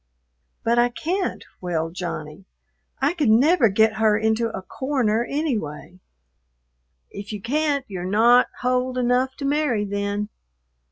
'""But 0.65 0.79
I 0.79 0.89
can't," 0.89 1.45
wailed 1.61 1.93
Johnny. 1.93 2.45
"I 2.99 3.13
could 3.13 3.29
never 3.29 3.69
get 3.69 3.97
her 3.97 4.17
into 4.17 4.49
a 4.49 4.63
corner 4.63 5.23
anyway." 5.29 5.99
"If 7.11 7.31
you 7.31 7.39
can't, 7.39 7.85
you're 7.87 8.03
not 8.09 8.47
hold 8.61 8.97
enough 8.97 9.35
to 9.35 9.45
marry 9.45 9.85
then. 9.85 10.29